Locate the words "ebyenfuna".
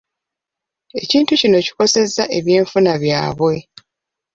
2.37-2.91